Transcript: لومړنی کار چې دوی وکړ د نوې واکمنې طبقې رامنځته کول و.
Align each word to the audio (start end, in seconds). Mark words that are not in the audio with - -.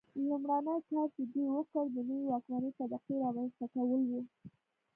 لومړنی 0.27 0.77
کار 0.89 1.07
چې 1.15 1.23
دوی 1.33 1.47
وکړ 1.55 1.83
د 1.91 1.97
نوې 2.09 2.25
واکمنې 2.29 2.71
طبقې 2.79 3.13
رامنځته 3.23 3.65
کول 3.75 4.01
و. 4.09 4.11